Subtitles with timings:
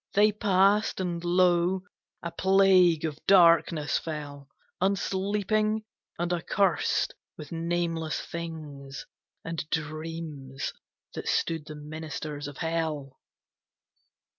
[0.13, 1.83] They passed, and lo,
[2.23, 4.47] a plague of darkness fell,
[4.81, 5.83] Unsleeping,
[6.17, 9.05] and accurst with nameless things,
[9.45, 10.73] And dreams
[11.13, 13.19] that stood the ministers of Hell!